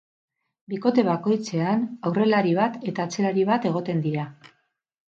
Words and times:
Bikote 0.73 1.03
bakoitzean 1.09 1.83
aurrelari 2.11 2.57
bat 2.63 2.81
eta 2.95 3.07
atzelari 3.09 3.47
bat 3.53 3.71
egoten 3.75 4.05
dira. 4.09 4.29